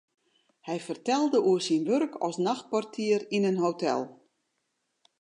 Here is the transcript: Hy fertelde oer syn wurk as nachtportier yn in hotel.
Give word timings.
Hy 0.67 0.77
fertelde 0.85 1.39
oer 1.49 1.63
syn 1.67 1.87
wurk 1.89 2.13
as 2.27 2.37
nachtportier 2.47 3.21
yn 3.35 3.47
in 3.51 3.61
hotel. 3.63 4.01